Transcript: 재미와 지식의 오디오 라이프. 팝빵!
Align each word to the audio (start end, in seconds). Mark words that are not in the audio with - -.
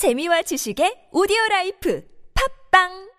재미와 0.00 0.40
지식의 0.48 1.12
오디오 1.12 1.36
라이프. 1.50 2.00
팝빵! 2.32 3.09